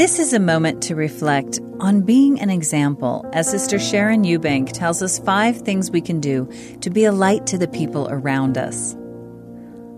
This 0.00 0.18
is 0.18 0.32
a 0.32 0.40
moment 0.40 0.84
to 0.84 0.94
reflect 0.94 1.60
on 1.78 2.00
being 2.00 2.40
an 2.40 2.48
example 2.48 3.28
as 3.34 3.50
Sister 3.50 3.78
Sharon 3.78 4.22
Eubank 4.22 4.72
tells 4.72 5.02
us 5.02 5.18
five 5.18 5.58
things 5.58 5.90
we 5.90 6.00
can 6.00 6.20
do 6.20 6.48
to 6.80 6.88
be 6.88 7.04
a 7.04 7.12
light 7.12 7.46
to 7.48 7.58
the 7.58 7.68
people 7.68 8.08
around 8.08 8.56
us. 8.56 8.96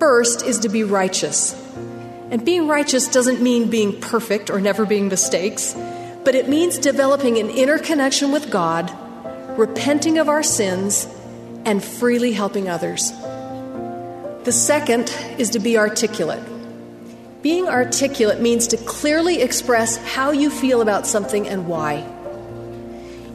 First 0.01 0.45
is 0.45 0.59
to 0.59 0.69
be 0.69 0.83
righteous. 0.83 1.55
And 2.33 2.45
being 2.45 2.67
righteous 2.67 3.07
doesn't 3.07 3.41
mean 3.41 3.71
being 3.71 4.01
perfect 4.01 4.51
or 4.51 4.61
never 4.61 4.85
being 4.87 5.07
mistakes, 5.07 5.73
but 6.25 6.35
it 6.35 6.49
means 6.49 6.79
developing 6.79 7.39
an 7.39 7.51
inner 7.51 7.79
connection 7.79 8.33
with 8.33 8.51
God, 8.51 8.93
repenting 9.57 10.19
of 10.19 10.29
our 10.29 10.43
sins, 10.43 11.07
and 11.65 11.81
freely 11.81 12.33
helping 12.33 12.69
others. 12.69 13.13
The 14.43 14.51
second 14.51 15.17
is 15.39 15.51
to 15.51 15.61
be 15.61 15.79
articulate. 15.79 16.52
Being 17.43 17.69
articulate 17.69 18.41
means 18.41 18.69
to 18.69 18.77
clearly 18.77 19.43
express 19.43 19.97
how 19.97 20.31
you 20.31 20.49
feel 20.49 20.81
about 20.81 21.09
something 21.09 21.49
and 21.49 21.67
why. 21.67 22.07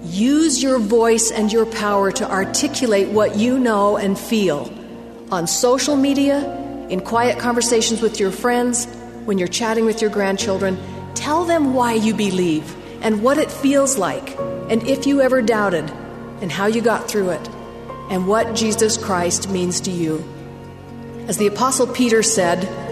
Use 0.03 0.63
your 0.63 0.79
voice 0.79 1.29
and 1.29 1.51
your 1.51 1.65
power 1.65 2.13
to 2.13 2.31
articulate 2.31 3.09
what 3.09 3.35
you 3.35 3.59
know 3.59 3.97
and 3.97 4.17
feel 4.17 4.73
on 5.29 5.45
social 5.45 5.97
media, 5.97 6.39
in 6.87 7.01
quiet 7.01 7.37
conversations 7.37 8.01
with 8.01 8.17
your 8.17 8.31
friends, 8.31 8.85
when 9.25 9.37
you're 9.37 9.49
chatting 9.49 9.83
with 9.83 10.01
your 10.01 10.09
grandchildren. 10.09 10.77
Tell 11.13 11.43
them 11.43 11.73
why 11.73 11.93
you 11.93 12.13
believe 12.13 12.73
and 13.01 13.21
what 13.21 13.37
it 13.37 13.51
feels 13.51 13.97
like, 13.97 14.37
and 14.69 14.81
if 14.87 15.05
you 15.05 15.19
ever 15.19 15.41
doubted, 15.41 15.89
and 16.39 16.49
how 16.49 16.67
you 16.67 16.81
got 16.81 17.09
through 17.09 17.31
it, 17.31 17.49
and 18.09 18.25
what 18.25 18.55
Jesus 18.55 18.95
Christ 18.95 19.49
means 19.49 19.81
to 19.81 19.91
you. 19.91 20.23
As 21.27 21.37
the 21.37 21.47
Apostle 21.47 21.87
Peter 21.87 22.23
said, 22.23 22.86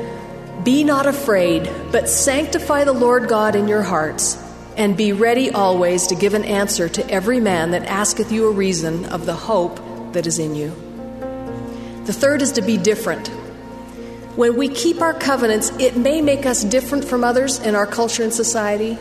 be 0.63 0.83
not 0.83 1.05
afraid, 1.05 1.69
but 1.91 2.09
sanctify 2.09 2.83
the 2.83 2.93
Lord 2.93 3.27
God 3.27 3.55
in 3.55 3.67
your 3.67 3.81
hearts, 3.81 4.37
and 4.77 4.97
be 4.97 5.11
ready 5.11 5.51
always 5.51 6.07
to 6.07 6.15
give 6.15 6.33
an 6.33 6.43
answer 6.43 6.89
to 6.89 7.09
every 7.09 7.39
man 7.39 7.71
that 7.71 7.83
asketh 7.83 8.31
you 8.31 8.47
a 8.47 8.51
reason 8.51 9.05
of 9.05 9.25
the 9.25 9.35
hope 9.35 9.79
that 10.13 10.25
is 10.25 10.39
in 10.39 10.55
you. 10.55 10.69
The 12.05 12.13
third 12.13 12.41
is 12.41 12.53
to 12.53 12.61
be 12.61 12.77
different. 12.77 13.27
When 14.35 14.57
we 14.57 14.67
keep 14.67 15.01
our 15.01 15.13
covenants, 15.13 15.71
it 15.79 15.97
may 15.97 16.21
make 16.21 16.45
us 16.45 16.63
different 16.63 17.05
from 17.05 17.23
others 17.23 17.59
in 17.59 17.75
our 17.75 17.87
culture 17.87 18.23
and 18.23 18.33
society, 18.33 18.97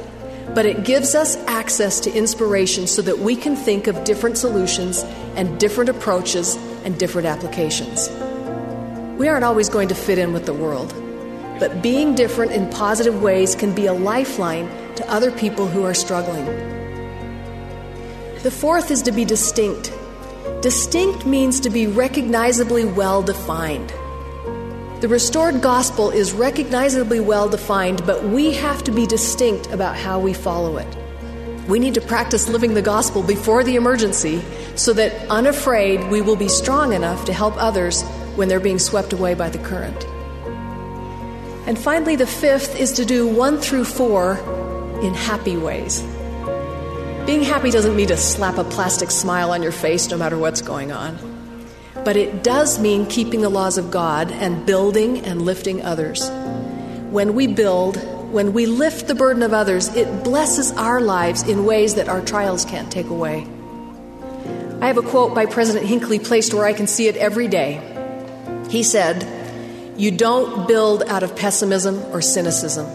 but 0.54 0.66
it 0.66 0.84
gives 0.84 1.14
us 1.14 1.36
access 1.46 2.00
to 2.00 2.12
inspiration 2.12 2.86
so 2.86 3.02
that 3.02 3.18
we 3.18 3.36
can 3.36 3.56
think 3.56 3.86
of 3.86 4.04
different 4.04 4.38
solutions 4.38 5.02
and 5.36 5.58
different 5.58 5.90
approaches 5.90 6.56
and 6.84 6.98
different 6.98 7.26
applications. 7.26 8.08
We 9.18 9.28
aren't 9.28 9.44
always 9.44 9.68
going 9.68 9.88
to 9.88 9.94
fit 9.94 10.18
in 10.18 10.32
with 10.32 10.46
the 10.46 10.54
world 10.54 10.92
but 11.58 11.82
being 11.82 12.14
different 12.14 12.52
in 12.52 12.68
positive 12.70 13.22
ways 13.22 13.54
can 13.54 13.74
be 13.74 13.86
a 13.86 13.92
lifeline 13.92 14.68
to 14.96 15.10
other 15.10 15.30
people 15.30 15.66
who 15.66 15.84
are 15.84 15.94
struggling. 15.94 16.44
The 18.42 18.50
fourth 18.50 18.90
is 18.90 19.02
to 19.02 19.12
be 19.12 19.24
distinct. 19.24 19.92
Distinct 20.60 21.26
means 21.26 21.60
to 21.60 21.70
be 21.70 21.86
recognizably 21.86 22.84
well 22.84 23.22
defined. 23.22 23.92
The 25.00 25.08
restored 25.08 25.60
gospel 25.60 26.10
is 26.10 26.32
recognizably 26.32 27.20
well 27.20 27.48
defined, 27.48 28.06
but 28.06 28.24
we 28.24 28.52
have 28.54 28.82
to 28.84 28.90
be 28.90 29.06
distinct 29.06 29.66
about 29.66 29.96
how 29.96 30.18
we 30.18 30.32
follow 30.32 30.78
it. 30.78 30.96
We 31.68 31.78
need 31.78 31.94
to 31.94 32.00
practice 32.00 32.48
living 32.48 32.74
the 32.74 32.82
gospel 32.82 33.22
before 33.22 33.64
the 33.64 33.76
emergency 33.76 34.42
so 34.76 34.92
that, 34.94 35.12
unafraid, 35.30 36.10
we 36.10 36.20
will 36.20 36.36
be 36.36 36.48
strong 36.48 36.92
enough 36.92 37.24
to 37.26 37.32
help 37.32 37.54
others 37.56 38.02
when 38.36 38.48
they're 38.48 38.60
being 38.60 38.78
swept 38.78 39.12
away 39.12 39.34
by 39.34 39.48
the 39.48 39.58
current. 39.58 40.06
And 41.66 41.78
finally, 41.78 42.16
the 42.16 42.26
fifth 42.26 42.78
is 42.78 42.92
to 42.92 43.04
do 43.04 43.26
one 43.26 43.58
through 43.58 43.84
four 43.84 44.36
in 45.02 45.14
happy 45.14 45.56
ways. 45.56 46.02
Being 47.26 47.42
happy 47.42 47.70
doesn't 47.70 47.96
mean 47.96 48.08
to 48.08 48.18
slap 48.18 48.58
a 48.58 48.64
plastic 48.64 49.10
smile 49.10 49.50
on 49.50 49.62
your 49.62 49.72
face 49.72 50.10
no 50.10 50.18
matter 50.18 50.36
what's 50.36 50.60
going 50.60 50.92
on. 50.92 51.16
But 52.04 52.16
it 52.16 52.44
does 52.44 52.78
mean 52.78 53.06
keeping 53.06 53.40
the 53.40 53.48
laws 53.48 53.78
of 53.78 53.90
God 53.90 54.30
and 54.30 54.66
building 54.66 55.24
and 55.24 55.40
lifting 55.40 55.82
others. 55.82 56.28
When 57.10 57.34
we 57.34 57.46
build, 57.46 57.96
when 58.30 58.52
we 58.52 58.66
lift 58.66 59.06
the 59.06 59.14
burden 59.14 59.42
of 59.42 59.54
others, 59.54 59.88
it 59.96 60.22
blesses 60.22 60.70
our 60.72 61.00
lives 61.00 61.44
in 61.44 61.64
ways 61.64 61.94
that 61.94 62.10
our 62.10 62.20
trials 62.20 62.66
can't 62.66 62.92
take 62.92 63.08
away. 63.08 63.46
I 64.82 64.86
have 64.88 64.98
a 64.98 65.02
quote 65.02 65.34
by 65.34 65.46
President 65.46 65.86
Hinckley 65.86 66.18
placed 66.18 66.52
where 66.52 66.66
I 66.66 66.74
can 66.74 66.86
see 66.86 67.08
it 67.08 67.16
every 67.16 67.48
day. 67.48 67.80
He 68.68 68.82
said, 68.82 69.22
you 69.96 70.10
don't 70.10 70.66
build 70.66 71.02
out 71.04 71.22
of 71.22 71.36
pessimism 71.36 72.02
or 72.12 72.20
cynicism. 72.20 72.86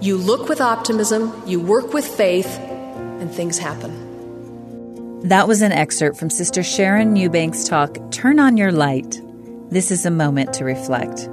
You 0.00 0.16
look 0.16 0.48
with 0.48 0.60
optimism, 0.60 1.42
you 1.46 1.60
work 1.60 1.92
with 1.92 2.06
faith, 2.06 2.58
and 2.58 3.30
things 3.30 3.58
happen. 3.58 5.20
That 5.28 5.46
was 5.46 5.60
an 5.60 5.72
excerpt 5.72 6.18
from 6.18 6.30
Sister 6.30 6.62
Sharon 6.62 7.14
Eubank's 7.14 7.68
talk, 7.68 7.98
Turn 8.10 8.40
on 8.40 8.56
Your 8.56 8.72
Light. 8.72 9.20
This 9.70 9.90
is 9.90 10.06
a 10.06 10.10
moment 10.10 10.54
to 10.54 10.64
reflect. 10.64 11.28